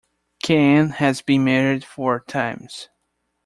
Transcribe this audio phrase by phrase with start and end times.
[0.43, 2.89] Caan has been married four times.